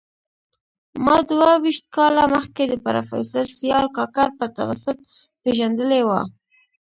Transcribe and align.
ما 1.05 1.17
دوه 1.29 1.51
ویشت 1.63 1.85
کاله 1.95 2.23
مخکي 2.35 2.65
د 2.69 2.73
پروفیسر 2.85 3.45
سیال 3.57 3.85
کاکړ 3.97 4.27
په 4.39 4.45
توسط 4.57 4.97
پېژندلی 5.41 6.01
و 6.05 6.09